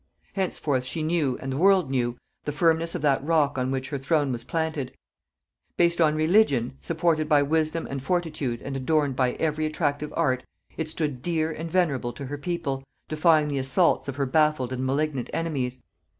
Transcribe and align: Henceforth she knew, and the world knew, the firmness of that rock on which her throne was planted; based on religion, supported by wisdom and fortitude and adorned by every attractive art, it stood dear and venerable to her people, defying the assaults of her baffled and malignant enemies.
Henceforth 0.33 0.83
she 0.83 1.03
knew, 1.03 1.37
and 1.39 1.53
the 1.53 1.57
world 1.57 1.91
knew, 1.91 2.17
the 2.45 2.51
firmness 2.51 2.95
of 2.95 3.03
that 3.03 3.23
rock 3.23 3.59
on 3.59 3.69
which 3.69 3.89
her 3.89 3.99
throne 3.99 4.31
was 4.31 4.43
planted; 4.43 4.95
based 5.77 6.01
on 6.01 6.15
religion, 6.15 6.75
supported 6.81 7.29
by 7.29 7.43
wisdom 7.43 7.85
and 7.85 8.01
fortitude 8.01 8.63
and 8.63 8.75
adorned 8.75 9.15
by 9.15 9.33
every 9.33 9.63
attractive 9.67 10.11
art, 10.17 10.43
it 10.75 10.89
stood 10.89 11.21
dear 11.21 11.51
and 11.51 11.69
venerable 11.69 12.13
to 12.13 12.25
her 12.25 12.37
people, 12.39 12.83
defying 13.09 13.47
the 13.47 13.59
assaults 13.59 14.07
of 14.07 14.15
her 14.15 14.25
baffled 14.25 14.73
and 14.73 14.83
malignant 14.87 15.29
enemies. 15.33 15.83